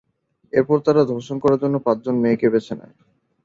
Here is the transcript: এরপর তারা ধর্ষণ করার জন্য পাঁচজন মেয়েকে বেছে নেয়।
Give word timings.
এরপর 0.53 0.77
তারা 0.85 1.01
ধর্ষণ 1.11 1.37
করার 1.43 1.61
জন্য 1.63 1.75
পাঁচজন 1.85 2.15
মেয়েকে 2.23 2.47
বেছে 2.53 2.73
নেয়। 2.79 2.93